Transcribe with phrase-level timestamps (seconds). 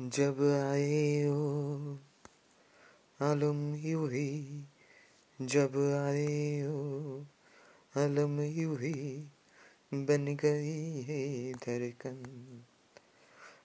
[0.00, 1.98] जब आए हो,
[3.20, 4.62] आलम ही
[5.42, 5.76] जब
[6.06, 7.26] आए हो,
[7.96, 8.66] आलम ही
[9.94, 12.22] बन गई है धड़कन।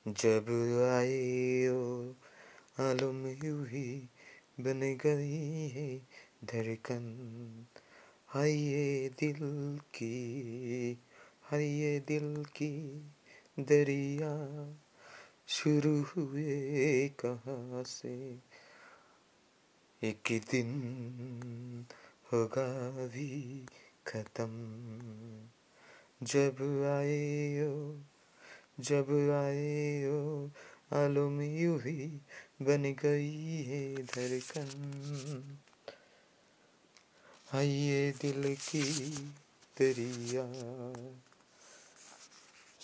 [0.07, 0.45] जब
[0.91, 2.15] आए हो,
[2.79, 4.09] आलम ही
[4.59, 5.97] बन गई है
[6.45, 7.65] धड़कन।
[8.27, 8.55] हाय
[9.09, 9.35] दिल
[9.77, 10.97] की
[11.43, 13.01] हाय दिल की
[13.59, 14.73] दरिया।
[15.47, 18.39] शुरू हुए कहाँ से?
[20.03, 21.85] एक दिन
[22.33, 23.65] होगा भी
[24.07, 24.47] खत्म।
[26.23, 26.55] जब
[26.99, 28.01] आए हो
[28.79, 30.51] जब आए हो
[30.93, 32.07] आलम यू ही
[32.61, 35.57] बन गई है धड़कन।
[37.53, 39.09] आइए दिल की
[39.81, 40.45] दरिया।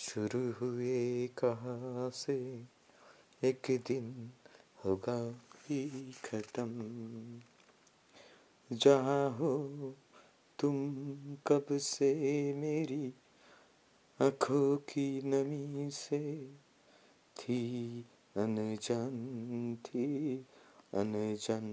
[0.02, 2.64] शुरू हुए कहाँ से?
[3.44, 4.30] एक दिन
[4.84, 6.68] होगा भी खत्म।
[8.76, 9.58] जहाँ हो
[10.58, 10.94] तुम
[11.46, 12.14] कब से
[12.52, 13.14] मेरी
[14.22, 16.48] आँखों की नमी से?
[17.36, 18.00] थी
[18.36, 20.36] अनजान थी
[20.94, 21.70] अनजान।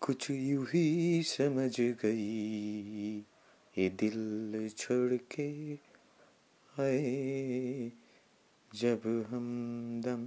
[0.00, 3.24] कुछ यूँ ही समझ गई।
[3.78, 5.74] ये दिल छोड़ के
[6.80, 7.92] आए
[8.74, 9.46] जब हम
[10.04, 10.24] दम।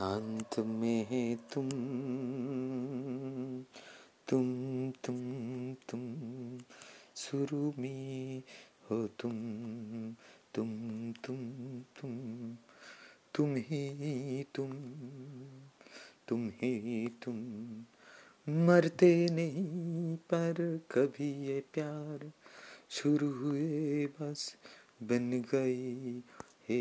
[0.00, 1.68] अंत में है तुम
[4.28, 4.46] तुम
[4.90, 5.18] तुम
[5.74, 6.02] तुम,
[7.16, 8.42] शुरू में
[8.90, 9.32] हो तुम
[10.54, 11.38] तुम तुम
[13.34, 14.72] तुम ही तुम
[16.28, 17.36] तुम ही तुम।
[18.48, 22.30] मरते नहीं पर कभी ये प्यार
[22.90, 24.56] शुरू हुए, बस
[25.02, 26.22] बन गई
[26.68, 26.80] हे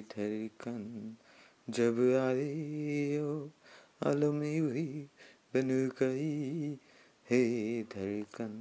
[0.00, 1.16] धड़कन।
[1.70, 3.50] जब आए हो
[4.02, 5.08] आलम हुई
[5.54, 6.72] बन गई
[7.30, 7.42] हे
[7.82, 8.54] धड़कन।